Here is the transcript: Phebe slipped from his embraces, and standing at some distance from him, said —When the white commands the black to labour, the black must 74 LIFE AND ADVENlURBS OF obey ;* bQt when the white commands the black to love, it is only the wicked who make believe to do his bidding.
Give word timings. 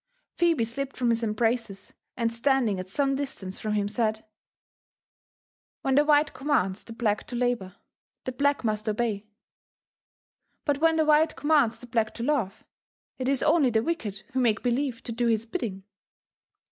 Phebe 0.35 0.63
slipped 0.65 0.97
from 0.97 1.11
his 1.11 1.21
embraces, 1.21 1.93
and 2.17 2.33
standing 2.33 2.79
at 2.79 2.89
some 2.89 3.13
distance 3.15 3.59
from 3.59 3.73
him, 3.73 3.87
said 3.87 4.25
—When 5.83 5.93
the 5.93 6.03
white 6.03 6.33
commands 6.33 6.83
the 6.83 6.91
black 6.91 7.27
to 7.27 7.35
labour, 7.35 7.75
the 8.23 8.31
black 8.31 8.63
must 8.63 8.85
74 8.85 9.05
LIFE 9.13 9.21
AND 9.21 9.25
ADVENlURBS 9.27 9.67
OF 9.77 10.73
obey 10.73 10.73
;* 10.73 10.73
bQt 10.73 10.81
when 10.81 10.95
the 10.95 11.05
white 11.05 11.35
commands 11.35 11.77
the 11.77 11.85
black 11.85 12.15
to 12.15 12.23
love, 12.23 12.63
it 13.19 13.29
is 13.29 13.43
only 13.43 13.69
the 13.69 13.83
wicked 13.83 14.23
who 14.33 14.39
make 14.39 14.63
believe 14.63 15.03
to 15.03 15.11
do 15.11 15.27
his 15.27 15.45
bidding. 15.45 15.83